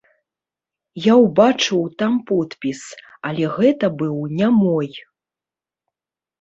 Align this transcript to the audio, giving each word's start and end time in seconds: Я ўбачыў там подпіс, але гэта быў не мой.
Я 1.11 1.17
ўбачыў 1.23 1.83
там 1.99 2.17
подпіс, 2.33 2.81
але 3.31 3.53
гэта 3.61 3.85
быў 4.03 4.15
не 4.43 4.47
мой. 4.61 4.93